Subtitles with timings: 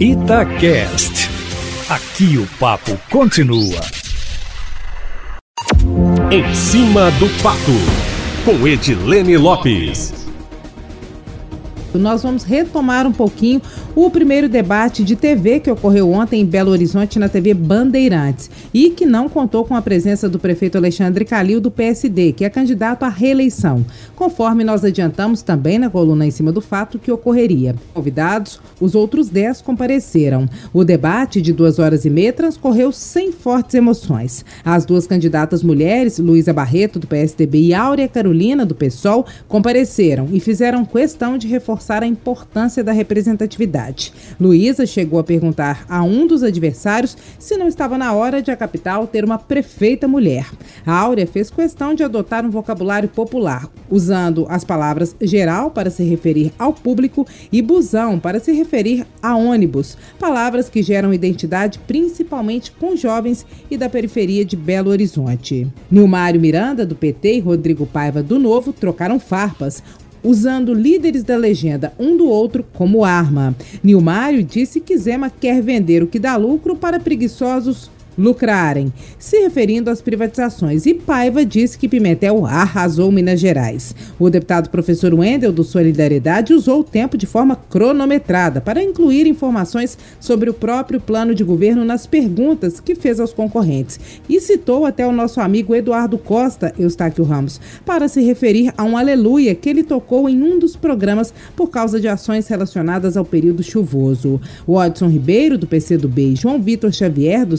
[0.00, 1.28] Itacast.
[1.88, 3.80] Aqui o papo continua.
[6.30, 7.72] Em cima do papo,
[8.44, 10.14] com Edilene Lopes.
[11.92, 13.60] Nós vamos retomar um pouquinho
[14.06, 18.90] o primeiro debate de TV que ocorreu ontem em Belo Horizonte na TV Bandeirantes e
[18.90, 23.02] que não contou com a presença do prefeito Alexandre Calil do PSD, que é candidato
[23.02, 23.84] à reeleição,
[24.14, 27.74] conforme nós adiantamos também na coluna em cima do fato que ocorreria.
[27.92, 30.48] Convidados, os outros dez compareceram.
[30.72, 34.44] O debate de duas horas e meia transcorreu sem fortes emoções.
[34.64, 40.38] As duas candidatas mulheres, Luísa Barreto, do PSDB, e Áurea Carolina, do PSOL, compareceram e
[40.38, 43.87] fizeram questão de reforçar a importância da representatividade.
[44.40, 48.56] Luísa chegou a perguntar a um dos adversários se não estava na hora de a
[48.56, 50.50] capital ter uma prefeita mulher.
[50.86, 56.02] A Áurea fez questão de adotar um vocabulário popular, usando as palavras geral para se
[56.04, 62.72] referir ao público e busão para se referir a ônibus, palavras que geram identidade principalmente
[62.72, 65.66] com jovens e da periferia de Belo Horizonte.
[65.90, 69.82] Nilmário Miranda, do PT, e Rodrigo Paiva, do Novo, trocaram farpas
[70.22, 73.54] usando líderes da legenda um do outro como arma.
[73.82, 79.88] Nilmário disse que Zema quer vender o que dá lucro para preguiçosos lucrarem, se referindo
[79.88, 80.84] às privatizações.
[80.84, 83.94] E Paiva disse que Pimentel arrasou Minas Gerais.
[84.18, 89.96] O deputado professor Wendel, do Solidariedade, usou o tempo de forma cronometrada para incluir informações
[90.18, 94.00] sobre o próprio plano de governo nas perguntas que fez aos concorrentes.
[94.28, 98.96] E citou até o nosso amigo Eduardo Costa, Eustáquio Ramos, para se referir a um
[98.96, 103.62] aleluia que ele tocou em um dos programas por causa de ações relacionadas ao período
[103.62, 104.40] chuvoso.
[104.66, 107.56] O Odson Ribeiro, do PCdoB, e João Vitor Xavier, do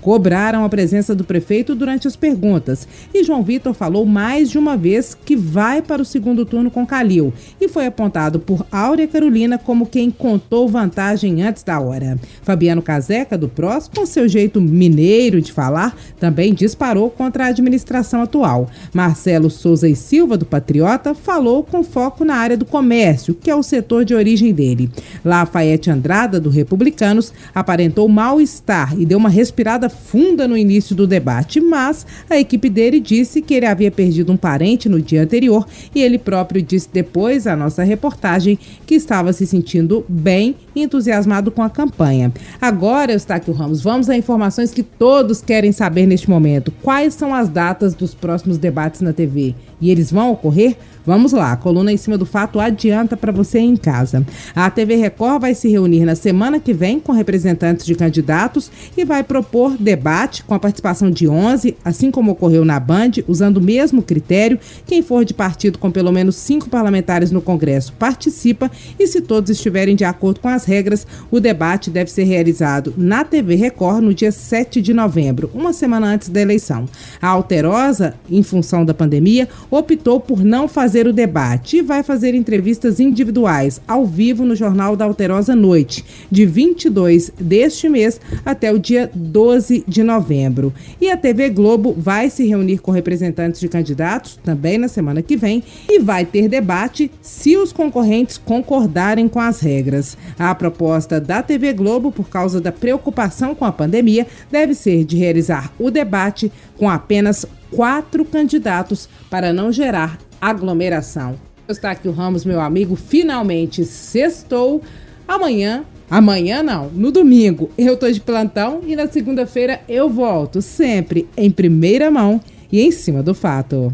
[0.00, 2.86] Cobraram a presença do prefeito durante as perguntas.
[3.12, 6.86] E João Vitor falou mais de uma vez que vai para o segundo turno com
[6.86, 12.18] Calil e foi apontado por Áurea Carolina como quem contou vantagem antes da hora.
[12.42, 18.22] Fabiano Caseca, do PROS, com seu jeito mineiro de falar, também disparou contra a administração
[18.22, 18.70] atual.
[18.92, 23.54] Marcelo Souza e Silva, do Patriota, falou com foco na área do comércio, que é
[23.54, 24.90] o setor de origem dele.
[25.24, 31.60] Lafayette Andrada, do Republicanos, aparentou mal-estar e deu uma respirada funda no início do debate,
[31.60, 36.02] mas a equipe dele disse que ele havia perdido um parente no dia anterior e
[36.02, 41.62] ele próprio disse depois à nossa reportagem que estava se sentindo bem e entusiasmado com
[41.62, 42.32] a campanha.
[42.60, 46.72] Agora, Eustáquio Ramos, vamos a informações que todos querem saber neste momento.
[46.82, 49.54] Quais são as datas dos próximos debates na TV?
[49.80, 50.76] E eles vão ocorrer?
[51.06, 54.26] Vamos lá, a coluna em cima do fato adianta para você em casa.
[54.56, 59.04] A TV Record vai se reunir na semana que vem com representantes de candidatos e
[59.04, 63.60] vai propor debate com a participação de 11, assim como ocorreu na Band, usando o
[63.60, 64.58] mesmo critério.
[64.84, 68.68] Quem for de partido com pelo menos cinco parlamentares no Congresso participa
[68.98, 73.22] e, se todos estiverem de acordo com as regras, o debate deve ser realizado na
[73.22, 76.88] TV Record no dia 7 de novembro, uma semana antes da eleição.
[77.22, 82.02] A Alterosa, em função da pandemia, optou por não fazer fazer o debate e vai
[82.02, 88.72] fazer entrevistas individuais ao vivo no Jornal da Alterosa Noite, de 22 deste mês até
[88.72, 90.72] o dia 12 de novembro.
[90.98, 95.36] E a TV Globo vai se reunir com representantes de candidatos também na semana que
[95.36, 100.16] vem e vai ter debate se os concorrentes concordarem com as regras.
[100.38, 105.18] A proposta da TV Globo, por causa da preocupação com a pandemia, deve ser de
[105.18, 111.38] realizar o debate com apenas quatro candidatos para não gerar aglomeração.
[111.68, 114.82] Eustáquio Ramos, meu amigo, finalmente sextou.
[115.26, 121.28] Amanhã, amanhã não, no domingo eu tô de plantão e na segunda-feira eu volto, sempre
[121.36, 122.40] em primeira mão
[122.70, 123.92] e em cima do fato.